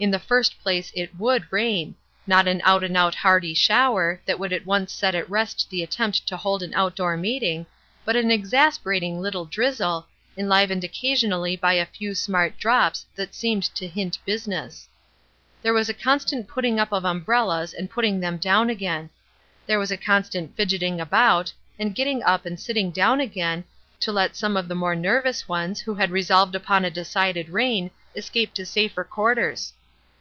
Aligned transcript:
In 0.00 0.10
the 0.10 0.18
first 0.18 0.58
place 0.60 0.90
it 0.96 1.14
would 1.20 1.46
rain; 1.52 1.94
not 2.26 2.48
an 2.48 2.60
out 2.64 2.82
and 2.82 2.96
out 2.96 3.14
hearty 3.14 3.54
shower, 3.54 4.20
that 4.26 4.40
would 4.40 4.52
at 4.52 4.66
once 4.66 4.92
set 4.92 5.14
at 5.14 5.30
rest 5.30 5.70
the 5.70 5.84
attempt 5.84 6.26
to 6.26 6.36
hold 6.36 6.64
an 6.64 6.74
out 6.74 6.96
door 6.96 7.16
meeting, 7.16 7.64
but 8.04 8.16
an 8.16 8.28
exasperating 8.28 9.20
little 9.20 9.44
drizzle, 9.44 10.08
enlivened 10.36 10.82
occasionally 10.82 11.54
by 11.54 11.74
a 11.74 11.86
few 11.86 12.16
smart 12.16 12.58
drops 12.58 13.06
that 13.14 13.36
seemed 13.36 13.62
to 13.76 13.86
hint 13.86 14.18
business. 14.24 14.88
There 15.62 15.72
was 15.72 15.88
a 15.88 15.94
constant 15.94 16.48
putting 16.48 16.80
up 16.80 16.90
of 16.90 17.04
umbrellas 17.04 17.72
and 17.72 17.88
putting 17.88 18.18
them 18.18 18.36
down 18.38 18.68
again. 18.70 19.10
There 19.64 19.78
was 19.78 19.92
a 19.92 19.96
constant 19.96 20.56
fidgeting 20.56 21.00
about, 21.00 21.52
and 21.78 21.94
getting 21.94 22.20
up 22.24 22.46
and 22.46 22.58
sitting 22.58 22.90
down 22.90 23.20
again, 23.20 23.62
to 24.00 24.10
let 24.10 24.34
some 24.34 24.56
of 24.56 24.66
the 24.66 24.74
more 24.74 24.96
nervous 24.96 25.46
ones 25.46 25.78
who 25.82 25.94
had 25.94 26.10
resolved 26.10 26.56
upon 26.56 26.84
a 26.84 26.90
decided 26.90 27.48
rain 27.48 27.92
escape 28.16 28.54
to 28.54 28.66
safer 28.66 29.04
quarters. 29.04 29.72